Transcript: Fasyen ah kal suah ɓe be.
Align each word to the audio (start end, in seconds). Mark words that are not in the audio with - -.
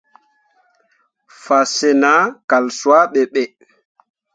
Fasyen 1.43 2.01
ah 2.15 2.23
kal 2.49 2.65
suah 2.79 3.05
ɓe 3.13 3.21
be. 3.33 3.41